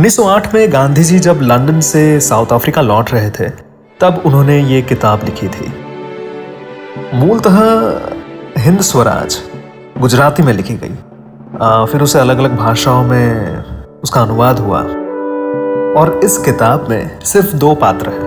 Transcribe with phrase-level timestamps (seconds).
[0.00, 3.48] 1908 में गांधी जी जब लंदन से साउथ अफ्रीका लौट रहे थे
[4.00, 5.72] तब उन्होंने ये किताब लिखी थी।
[7.14, 7.58] मूलतः
[8.58, 9.38] हिंद स्वराज
[9.98, 10.94] गुजराती में लिखी गई।
[11.62, 13.58] आ, फिर उसे अलग अलग भाषाओं में
[14.02, 14.80] उसका अनुवाद हुआ।
[16.00, 18.24] और इस किताब में सिर्फ़ दो पात्र हैं।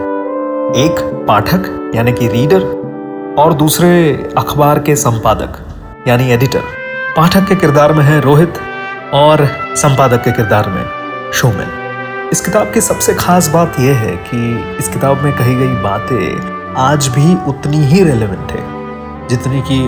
[0.75, 2.61] एक पाठक यानी कि रीडर
[3.39, 5.59] और दूसरे अखबार के संपादक
[6.07, 6.61] यानी एडिटर।
[7.17, 8.53] पाठक के किरदार में है रोहित
[9.13, 11.02] और संपादक के किरदार में
[11.33, 15.81] शोमिल इस किताब की सबसे खास बात यह है कि इस किताब में कही गई
[15.83, 19.79] बातें आज भी उतनी ही रेलेवेंट है, जितनी कि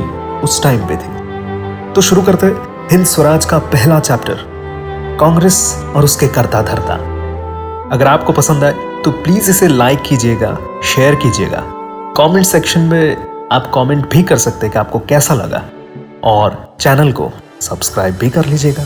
[0.44, 2.48] उस टाइम पे थी। तो शुरू करते
[2.92, 4.44] हिंद स्वराज का पहला चैप्टर
[5.20, 5.60] कांग्रेस
[5.96, 6.96] और उसके करता धरता।
[7.92, 11.64] अगर आपको पसंद आए तो प्लीज़ इसे लाइक कीजिएगा शेयर कीजिएगा।
[12.18, 15.64] कमेंट सेक्शन में आप कमेंट भी कर सकते हैं कि आपको कैसा लगा।
[16.24, 17.32] और चैनल को
[17.62, 18.86] सब्सक्राइब भी कर लीजिएगा।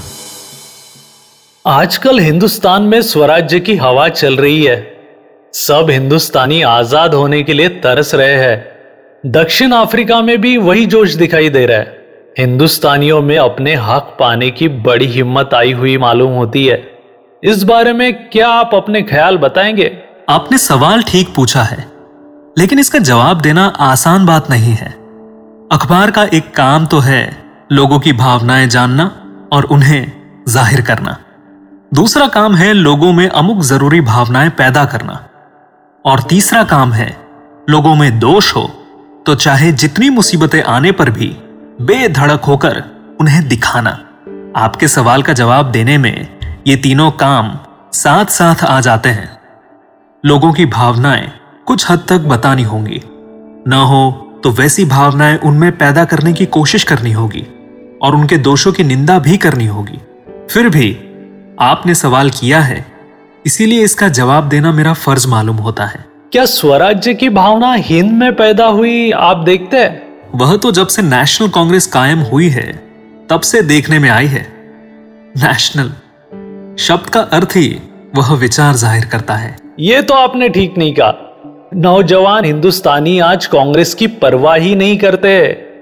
[1.66, 4.76] आजकल हिंदुस्तान में स्वराज्य की हवा चल रही है।
[5.54, 11.14] सब हिंदुस्तानी आज़ाद होने के लिए तरस रहे हैं। दक्षिण अफ्रीका में भी वही जोश
[11.14, 16.32] दिखाई दे रहा है। हिंदुस्तानियों में अपने हक पाने की बड़ी हिम्मत आई हुई मालूम
[16.34, 16.82] होती है।
[17.44, 19.92] इस बारे में क्या आप अपने ख्याल बताएँगे?
[20.30, 21.86] आपने सवाल ठीक पूछा है,
[22.58, 24.94] लेकिन इसका जवाब देना आसान बात नहीं है।
[25.72, 27.24] अखबार का एक काम तो है,
[27.72, 29.12] लोगों की भावनाएँ जानना
[29.54, 30.12] और उन्हें
[30.48, 31.18] ज़ाहिर करना।
[31.92, 35.14] दूसरा काम है लोगों में अमुक ज़रूरी भावनाएँ पैदा करना।
[36.06, 37.08] और तीसरा काम है,
[37.70, 38.62] लोगों में दोष हो
[39.26, 41.28] तो चाहे जितनी मुसीबतें आने पर भी
[41.82, 42.84] बेधड़क होकर
[43.22, 43.98] उन्हें दिखाना।
[44.56, 46.28] आपके सवाल का जवाब देने में
[46.68, 47.52] ये तीनों काम
[47.94, 49.38] साथ साथ आ जाते हैं।
[50.24, 51.30] लोगों की भावनाएँ
[51.68, 53.02] कुछ हद तक बतानी होंगी।
[53.68, 54.12] न हो
[54.44, 57.46] तो वैसी भावनाएँ उनमें पैदा करने की कोशिश करनी होगी,
[58.02, 60.00] और उनके दोषों की निंदा भी करनी होगी।
[60.50, 60.92] फिर भी
[61.60, 62.86] आपने सवाल किया है
[63.46, 68.36] इसीलिए इसका जवाब देना मेरा फ़र्ज़ मालूम होता है। क्या स्वराज्य की भावना हिंद में
[68.36, 70.02] पैदा हुई आप देखते हैं?
[70.36, 72.72] वह तो जब से नेशनल कांग्रेस कायम हुई है
[73.30, 74.42] तब से देखने में आई है।
[75.38, 75.92] नेशनल
[76.78, 77.68] शब्द का अर्थ ही
[78.16, 83.94] वह विचार ज़ाहिर करता है। ये तो आपने ठीक नहीं कहा। नौजवान हिंदुस्तानी आज कांग्रेस
[83.94, 85.36] की परवाह ही नहीं करते।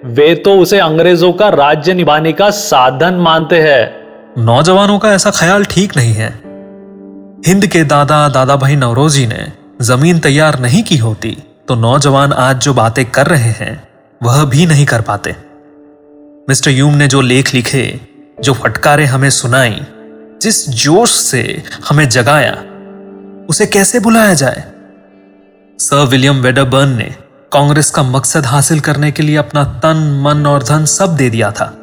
[0.06, 3.97] वे तो उसे अंग्रेज़ों का राज्य निभाने का साधन मानते हैं।
[4.40, 6.30] नौजवानों का ऐसा ख्याल ठीक नहीं है।
[7.48, 11.38] हिंद के दादा दादा भाई नवरोजी ने ज़मीन तैयार नहीं की होती
[11.68, 13.88] तो नौजवान आज जो बातें कर रहे हैं,
[14.24, 15.36] वह भी नहीं कर पाते।
[16.50, 18.02] मिस्टर यूम ने जो लेख लिखे,
[18.44, 19.82] जो फटकारे हमें सुनाई,
[20.42, 22.54] जिस जोश से हमें जगाया,
[23.50, 24.64] उसे कैसे बुलाया जाए?
[25.80, 27.16] सर विलियम वेडरबर्न ने
[27.52, 31.52] कांग्रेस का मकसद हासिल करने के लिए अपना तन, मन और धन सब दे दिया
[31.52, 31.77] था।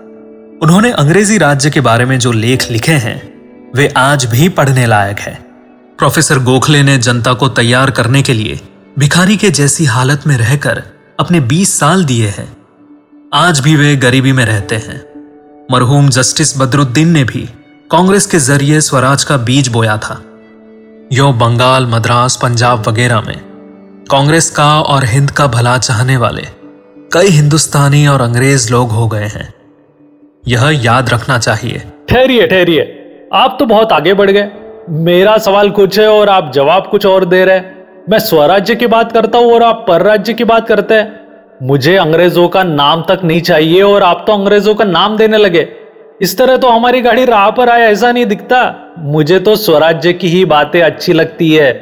[0.62, 3.32] उन्होंने अंग्रेज़ी राज्य के बारे में जो लेख लिखे हैं,
[3.76, 5.34] वे आज भी पढ़ने लायक है।
[5.98, 8.60] प्रोफेसर गोखले ने जनता को तैयार करने के लिए
[8.98, 10.82] भिखारी के जैसी हालत में रहकर
[11.20, 12.56] अपने 20 साल दिए हैं।
[13.34, 15.04] आज भी वे गरीबी में रहते हैं।
[15.72, 17.48] मरहूम जस्टिस बदरुद्दीन ने भी
[17.91, 20.22] कांग्रेस के ज़रिए स्वराज का बीज बोया था।
[21.12, 23.41] यो बंगाल, मद्रास, पंजाब वगैरह में
[24.10, 26.47] कांग्रेस का और हिंद का भला चाहने वाले
[27.12, 29.53] कई हिंदुस्तानी और अंग्रेज़ लोग हो गए हैं।
[30.49, 33.00] यह याद रखना चाहिए। ठहरिए ठहरिए।
[33.32, 34.50] आप तो बहुत आगे बढ़ गए।
[34.91, 37.60] मेरा सवाल कुछ है और आप जवाब कुछ और दे रहे
[38.10, 41.21] मैं स्वराज्य की बात करता हूँ और आप पर राज्य की बात करते हैं।
[41.62, 45.69] मुझे अंग्रेज़ों का नाम तक नहीं चाहिए और आप तो अंग्रेज़ों का नाम देने लगे।
[46.22, 50.28] इस तरह तो हमारी गाड़ी राह पर आए ऐसा नहीं दिखता। मुझे तो स्वराज्य की
[50.28, 51.72] ही बातें अच्छी लगती है।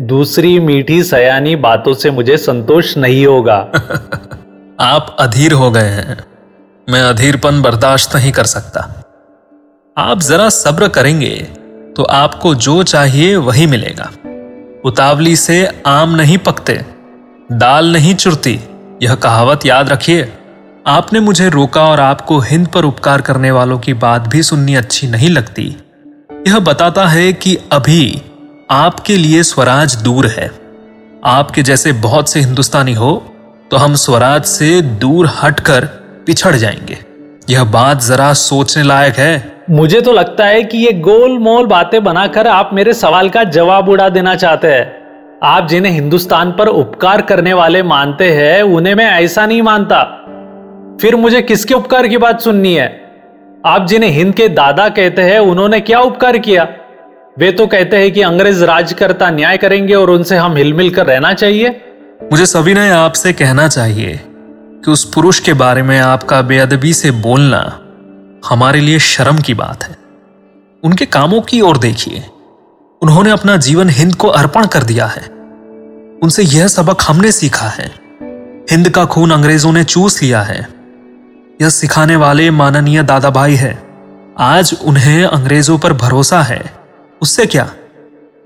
[0.00, 3.56] दूसरी मीठी सयानी बातों से मुझे संतोष नहीं होगा।
[4.80, 6.18] आप अधीर हो गए हैं।
[6.88, 8.80] मैं अधीरपन बर्दाश्त नहीं कर सकता।
[9.96, 11.34] आप जरा सब्र करेंगे
[11.96, 14.10] तो आपको जो चाहिए वही मिलेगा।
[14.84, 15.56] उतावली से
[15.86, 16.74] आम नहीं पकते,
[17.52, 18.58] दाल नहीं चुरती,
[19.02, 20.32] यह कहावत याद रखिए।
[20.86, 25.08] आपने मुझे रोका और आपको हिंद पर उपकार करने वालों की बात भी सुननी अच्छी
[25.08, 25.64] नहीं लगती।
[26.46, 28.22] यह बताता है कि अभी
[28.70, 30.50] आपके लिए स्वराज दूर है।
[31.26, 33.14] आपके जैसे बहुत से हिंदुस्तानी हो
[33.70, 35.88] तो हम स्वराज से दूर हटकर
[36.28, 36.98] पिछड़ जाएँगे।
[37.50, 42.04] यह बात जरा सोचने लायक है। मुझे तो लगता है कि ये गोल मोल बातें
[42.04, 44.92] बनाकर आप मेरे सवाल का जवाब उड़ा देना चाहते हैं।
[45.42, 50.02] आप जिन्हें हिंदुस्तान पर उपकार करने वाले मानते हैं उन्हें मैं ऐसा नहीं मानता।
[51.00, 53.00] फिर मुझे किसके उपकार की बात सुननी है?
[53.66, 56.68] आप जिन्हें हिंद के दादा कहते हैं उन्होंने क्या उपकार किया?
[57.38, 61.32] वे तो कहते हैं कि अंग्रेज़ राजकर्ता न्याय करेंगे और उनसे हम हिलमिल कर रहना
[61.32, 61.80] चाहिए।
[62.32, 64.20] मुझे सभी ने आपसे कहना चाहिए।
[64.88, 67.80] कि उस पुरुष के बारे में आपका बेअदबी से बोलना
[68.48, 69.96] हमारे लिए शर्म की बात है।
[70.84, 72.26] उनके कामों की ओर देखिए।
[73.02, 75.22] उन्होंने अपना जीवन हिंद को अर्पण कर दिया है।
[76.22, 77.86] उनसे यह सबक हमने सीखा है।
[78.70, 80.68] हिंद का खून अंग्रेज़ों ने चूस लिया है।
[81.62, 83.82] यह सिखाने वाले माननीय दादा भाई है।
[84.38, 86.72] आज उन्हें अंग्रेज़ों पर भरोसा है।
[87.22, 87.70] उससे क्या?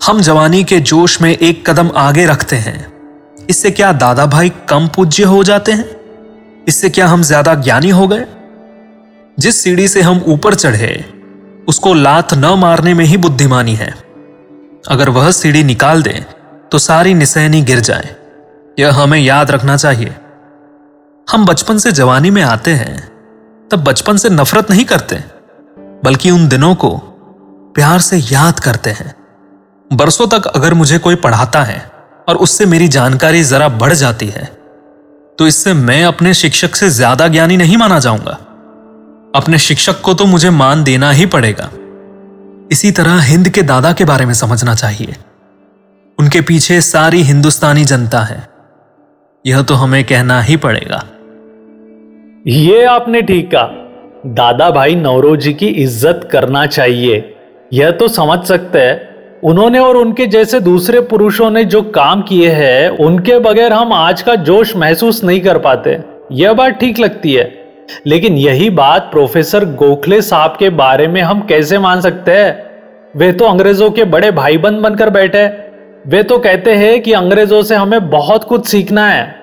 [0.06, 2.92] हम जवानी के जोश में एक कदम आगे रखते हैं।
[3.50, 6.01] इससे क्या दादा भाई कम पूज्य हो जाते हैं?
[6.68, 8.26] इससे क्या हम ज़्यादा ज्ञानी हो गए?
[9.38, 11.04] जिस सीढ़ी से हम ऊपर चढ़े,
[11.68, 13.94] उसको लात न मारने में ही बुद्धिमानी है।
[14.88, 16.24] अगर वह सीढ़ी निकाल दें
[16.70, 18.14] तो सारी निसैनी गिर जाए।
[18.78, 20.14] यह हमें याद रखना चाहिए।
[21.28, 22.98] हम बचपन से जवानी में आते हैं,
[23.70, 25.16] तब बचपन से नफरत नहीं करते,
[26.04, 26.96] बल्कि उन दिनों को
[27.74, 29.14] प्यार से याद करते हैं।
[29.90, 31.80] बरसों तक अगर मुझे कोई पढ़ाता है,
[32.28, 34.50] और उससे मेरी जानकारी जरा बढ़ जाती है
[35.38, 38.38] तो इससे मैं अपने शिक्षक से ज़्यादा ज्ञानी नहीं माना जाऊँगा।
[39.34, 41.70] अपने शिक्षक को तो मुझे मान देना ही पड़ेगा।
[42.72, 45.16] इसी तरह हिंद के दादा के बारे में समझना चाहिए।
[46.18, 48.48] उनके पीछे सारी हिंदुस्तानी जनता है।
[49.46, 51.04] यह तो हमें कहना ही पड़ेगा।
[52.46, 57.34] ये आपने ठीक कहा। दादा भाई नवरोजी की इज़्ज़त करना चाहिए।
[57.72, 59.11] यह तो समझ सकते हैं।
[59.44, 64.22] उन्होंने और उनके जैसे दूसरे पुरुषों ने जो काम किए हैं, उनके बगैर हम आज
[64.22, 65.98] का जोश महसूस नहीं कर पाते।
[66.32, 67.64] यह बात ठीक लगती है।
[68.06, 72.64] लेकिन यही बात प्रोफेसर गोखले साहब के बारे में हम कैसे मान सकते हैं?
[73.16, 75.48] वे तो अंग्रेज़ों के बड़े भाई बंद बनकर बैठे
[76.06, 79.34] वे तो कहते हैं कि अंग्रेज़ों से हमें बहुत कुछ सीखना है।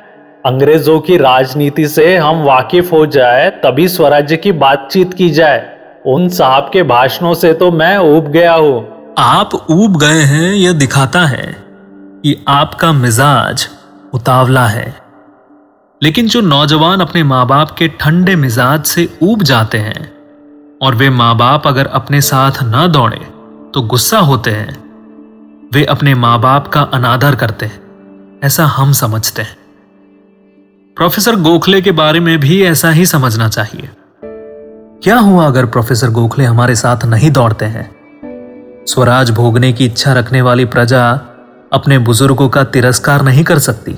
[0.45, 5.69] अंग्रेज़ों की राजनीति से हम वाकिफ हो जाए, तभी स्वराज्य की बातचीत की जाए।
[6.05, 10.73] उन साहब के भाषणों से तो मैं उब गया हूँ। आप ऊब गए हैं, यह
[10.73, 11.55] दिखाता है
[12.23, 13.67] कि आपका मिजाज
[14.13, 14.95] उतावला है।
[16.03, 20.11] लेकिन जो नौजवान अपने माँ बाप के ठंडे मिजाज से ऊब जाते हैं
[20.81, 23.19] और वे माँ बाप अगर अपने साथ ना दौड़े
[23.73, 24.77] तो गुस्सा होते हैं।
[25.73, 29.57] वे अपने माँ बाप का अनादर करते हैं, ऐसा हम समझते हैं।
[30.97, 33.89] प्रोफेसर गोखले के बारे में भी ऐसा ही समझना चाहिए।
[35.03, 37.98] क्या हुआ अगर प्रोफेसर गोखले हमारे साथ नहीं दौड़ते हैं?
[38.87, 41.09] स्वराज भोगने की इच्छा रखने वाली प्रजा
[41.73, 43.97] अपने बुज़ुर्गों का तिरस्कार नहीं कर सकती।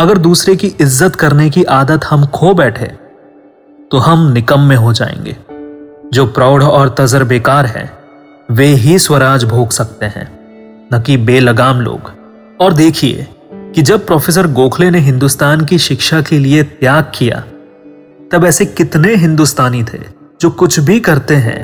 [0.00, 2.86] अगर दूसरे की इज़्ज़त करने की आदत हम खो बैठे
[3.90, 5.36] तो हम निकम्मे हो जाएँगे।
[6.12, 7.90] जो प्रौढ़ और तजर बेकार है,
[8.50, 10.28] वे ही स्वराज भोग सकते हैं,
[10.92, 12.10] न कि बेलगाम लोग।
[12.60, 17.44] और देखिए कि जब प्रोफेसर गोखले ने हिंदुस्तान की शिक्षा के लिए त्याग किया,
[18.32, 19.98] तब ऐसे कितने हिंदुस्तानी थे,
[20.40, 21.60] जो कुछ भी करते हैं,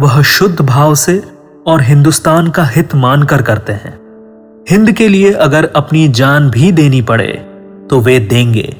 [0.00, 1.22] वह शुद्ध भाव से
[1.66, 3.98] और हिंदुस्तान का हित मानकर करते हैं।
[4.70, 7.32] हिंद के लिए अगर अपनी जान भी देनी पड़े
[7.90, 8.76] तो वे देंगे।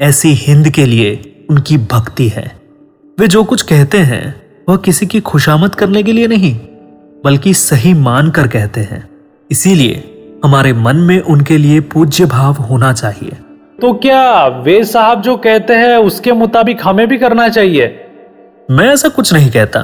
[0.00, 2.50] ऐसी हिंद के लिए उनकी भक्ति है।
[3.18, 4.34] वे जो कुछ कहते हैं
[4.68, 6.54] वह किसी की खुशामद करने के लिए नहीं
[7.24, 9.08] बल्कि सही मानकर कहते हैं।
[9.50, 10.02] इसीलिए
[10.44, 13.36] हमारे मन में उनके लिए पूज्य भाव होना चाहिए।
[13.80, 18.02] तो क्या वे साहब जो कहते हैं उसके मुताबिक हमें भी करना चाहिए?
[18.70, 19.80] मैं ऐसा कुछ नहीं कहता।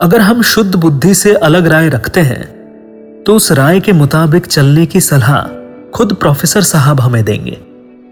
[0.00, 2.44] अगर हम शुद्ध बुद्धि से अलग राय रखते हैं
[3.22, 5.42] तो उस राय के मुताबिक चलने की सलाह
[5.90, 7.56] खुद प्रोफेसर साहब हमें देंगे।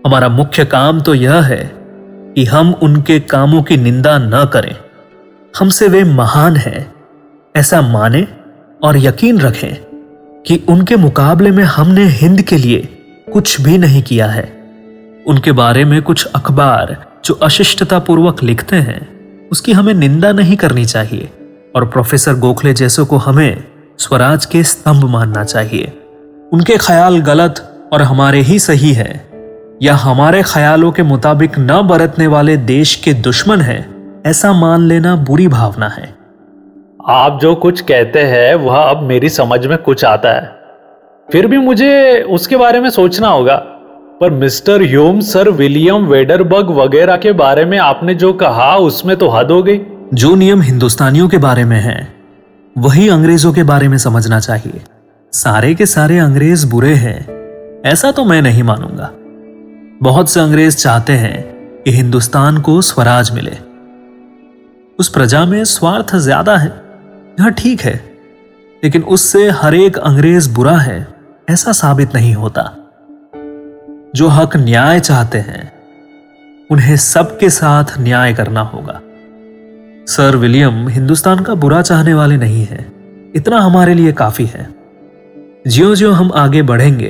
[0.06, 1.64] हमारा मुख्य काम तो यह है
[2.36, 4.74] कि हम उनके कामों की निंदा न करें।
[5.54, 6.92] हमसे वे महान हैं,
[7.54, 8.26] ऐसा माने
[8.82, 9.74] और यकीन रखें
[10.46, 12.88] कि उनके मुकाबले में हमने हिंद के लिए
[13.32, 14.44] कुछ भी नहीं किया है।
[15.26, 21.30] उनके बारे में कुछ अखबार जो अशिष्टतापूर्वक लिखते हैं, उसकी हमें निंदा नहीं करनी चाहिए।
[21.76, 23.64] और प्रोफेसर गोखले जैसों को हमें
[23.98, 25.92] स्वराज के स्तंभ मानना चाहिए।
[26.52, 29.28] उनके ख्याल गलत और हमारे ही सही है,
[29.82, 33.86] या हमारे ख्यालों के मुताबिक न बरतने वाले देश के दुश्मन है,
[34.26, 36.14] ऐसा मान लेना बुरी भावना है।
[37.08, 40.62] आप जो कुछ कहते हैं, वह अब मेरी समझ में कुछ आता है।
[41.32, 43.56] फिर भी मुझे उसके बारे में सोचना होगा।
[44.20, 49.28] पर mister Hume, sir William Wedderburn वगैरह के बारे में आपने जो कहा, उसमें तो
[49.28, 49.78] हद हो गई।
[50.14, 52.12] जो नियम हिंदुस्तानियों के बारे में है,
[52.78, 54.80] वही अंग्रेज़ों के बारे में समझना चाहिए।
[55.32, 59.10] सारे के सारे अंग्रेज़ बुरे हैं, ऐसा तो मैं नहीं मानूँगा।
[60.02, 61.42] बहुत से अंग्रेज़ चाहते हैं
[61.82, 63.56] कि हिंदुस्तान को स्वराज मिले।
[64.98, 66.68] उस प्रजा में स्वार्थ ज़्यादा है,
[67.40, 67.94] यह ठीक है,
[68.84, 71.06] लेकिन उससे हर एक अंग्रेज़ बुरा है,
[71.50, 72.62] ऐसा साबित नहीं होता।
[74.14, 75.72] जो हक न्याय चाहते हैं,
[76.70, 79.00] उन्हें सबके साथ न्याय करना होगा।
[80.06, 82.86] सर विलियम हिंदुस्तान का बुरा चाहने वाले नहीं है।
[83.36, 84.66] इतना हमारे लिए काफ़ी है।
[85.68, 87.08] ज्यो ज्यो हम आगे बढ़ेंगे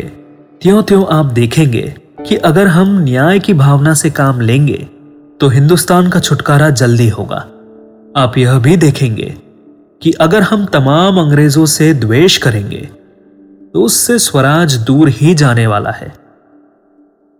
[0.62, 1.94] त्यों त्यों आप देखेंगे
[2.26, 4.76] कि अगर हम न्याय की भावना से काम लेंगे
[5.40, 7.36] तो हिंदुस्तान का छुटकारा जल्दी होगा।
[8.16, 9.34] आप यह भी देखेंगे
[10.02, 12.88] कि अगर हम तमाम अंग्रेज़ों से द्वेष करेंगे
[13.74, 16.12] तो उससे स्वराज दूर ही जाने वाला है।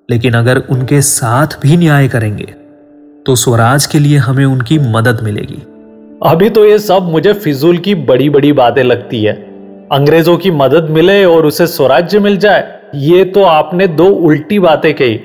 [0.09, 2.55] लेकिन अगर उनके साथ भी न्याय करेंगे
[3.27, 5.63] तो स्वराज के लिए हमें उनकी मदद मिलेगी।
[6.27, 9.33] अभी तो ये सब मुझे फिजूल की बड़ी बड़ी बातें लगती है।
[9.93, 14.95] अंग्रेज़ों की मदद मिले और उसे स्वराज्य मिल जाए, ये तो आपने दो उल्टी बातें
[14.95, 15.21] कही।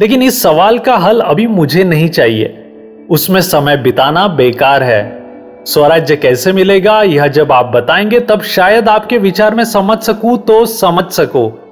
[0.00, 2.72] लेकिन इस सवाल का हल अभी मुझे नहीं चाहिए।
[3.10, 5.22] उसमें समय बिताना बेकार है।
[5.66, 10.66] स्वराज्य कैसे मिलेगा, यह जब आप बताएँगे, तब शायद आपके विचार में समझ सकूँ तो
[10.66, 11.69] समझ सको।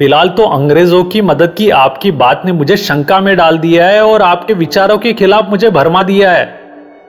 [0.00, 4.02] फ़िलहाल तो अंग्रेज़ों की मदद की आपकी बात ने मुझे शंका में डाल दिया है
[4.02, 6.60] और आपके विचारों के खिलाफ मुझे भरमा दिया है।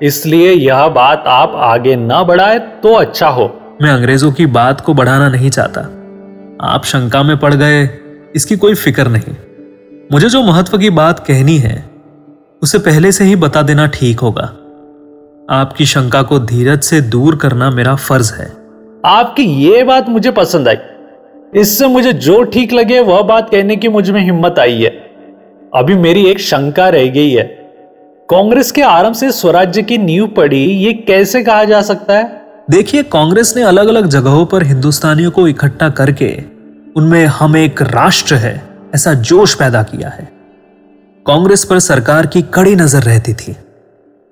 [0.03, 3.45] इसलिए यह बात आप आगे न बढ़ाए तो अच्छा हो।
[3.81, 5.81] मैं अंग्रेज़ों की बात को बढ़ाना नहीं चाहता।
[6.61, 7.89] आप शंका में पड़ गए
[8.35, 9.35] इसकी कोई फ़िक्र नहीं।
[10.11, 11.89] मुझे जो महत्व की बात कहनी है
[12.61, 14.51] उसे पहले से ही बता देना ठीक होगा।
[15.55, 18.51] आपकी शंका को धीरज से दूर करना मेरा फ़र्ज़ है।
[19.05, 20.77] आपकी ये बात मुझे पसंद आई।
[21.53, 24.89] इससे मुझे जो ठीक लगे वह बात कहने की मुझमें हिम्मत आई है।
[25.73, 27.43] अभी मेरी एक शंका रह गई है।
[28.29, 32.41] कांग्रेस के आरंभ से स्वराज्य की नींव पड़ी, ये कैसे कहा जा सकता है?
[32.69, 36.31] देखिए, कांग्रेस ने अलग अलग जगहों पर हिंदुस्तानियों को इकट्ठा करके
[36.97, 38.61] उनमें हम एक राष्ट्र है,
[38.95, 40.29] ऐसा जोश पैदा किया है।
[41.25, 43.55] कांग्रेस पर सरकार की कड़ी नज़र रहती थी।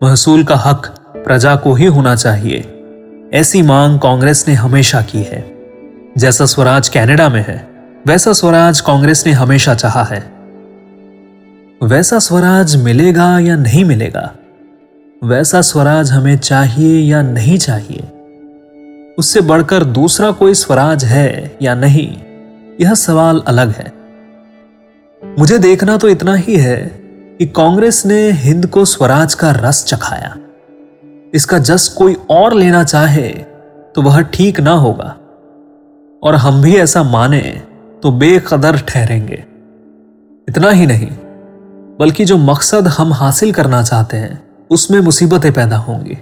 [0.02, 2.64] महसूल का हक प्रजा को ही होना चाहिए,
[3.34, 5.57] ऐसी मांग कांग्रेस ने हमेशा की है।
[6.18, 7.68] जैसा स्वराज कनाडा में है,
[8.08, 10.20] वैसा स्वराज कांग्रेस ने हमेशा चाहा है।
[11.84, 14.32] वैसा स्वराज मिलेगा या नहीं मिलेगा?
[15.24, 18.00] वैसा स्वराज हमें चाहिए या नहीं चाहिए?
[19.20, 22.18] उससे बढ़कर दूसरा कोई स्वराज है या नहीं,
[22.82, 23.94] यह सवाल अलग है।
[25.40, 26.78] मुझे देखना तो इतना ही है
[27.40, 30.36] कि कांग्रेस ने हिंद को स्वराज का रस चखाया।
[31.34, 33.30] इसका जस कोई और लेना चाहे
[33.96, 35.16] तो वह ठीक ना होगा।
[36.28, 37.42] और हम भी ऐसा माने
[38.04, 39.44] तो बेकदर ठहरेंगे।
[40.48, 41.08] इतना ही नहीं,
[42.00, 46.18] बल्कि जो मकसद हम हासिल करना चाहते हैं, उसमें मुसीबतें पैदा होंगी।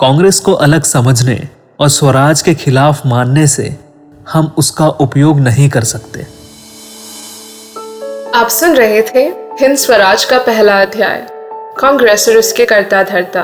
[0.00, 1.48] कांग्रेस को अलग समझने
[1.80, 3.76] और स्वराज के खिलाफ मानने से
[4.32, 6.26] हम उसका उपयोग नहीं कर सकते।
[8.34, 9.24] आप सुन रहे थे
[9.60, 11.26] हिंद स्वराज का पहला अध्याय,
[11.78, 13.42] कांग्रेस और उसके करता धरता।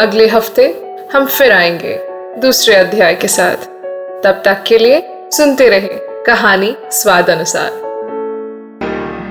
[0.00, 0.66] अगले हफ़्ते
[1.12, 1.98] हम फिर आएँगे
[2.40, 3.77] दूसरे अध्याय के साथ।
[4.24, 5.00] तब तक के लिए
[5.32, 7.70] सुनते रहे कहानी स्वाद अनुसार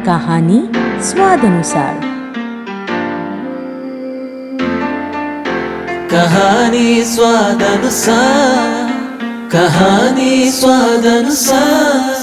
[0.05, 0.59] कहानी
[1.03, 1.99] स्वाद अनुसार
[6.11, 8.95] कहानी स्वाद अनुसार
[9.51, 12.16] कहानी स्वाद अनुसार